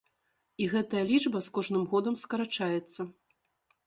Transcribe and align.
І 0.63 0.69
гэтая 0.71 1.03
лічба 1.11 1.41
з 1.47 1.53
кожным 1.57 1.83
годам 1.91 2.15
скарачаецца. 2.21 3.01